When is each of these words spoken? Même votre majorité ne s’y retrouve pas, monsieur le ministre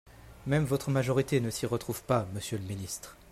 Même 0.47 0.63
votre 0.65 0.89
majorité 0.89 1.39
ne 1.41 1.51
s’y 1.51 1.67
retrouve 1.67 2.01
pas, 2.05 2.25
monsieur 2.33 2.57
le 2.57 2.63
ministre 2.63 3.17